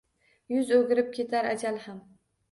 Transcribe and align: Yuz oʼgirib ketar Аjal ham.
Yuz 0.53 0.71
oʼgirib 0.77 1.11
ketar 1.17 1.49
Аjal 1.49 1.77
ham. 1.83 2.01